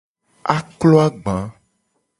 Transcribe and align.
Aklo 0.55 0.97
agba. 1.07 1.37